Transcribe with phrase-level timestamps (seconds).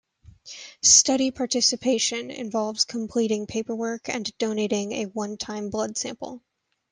[0.81, 6.41] Study participation involves completing paperwork and donating a one-time blood sample.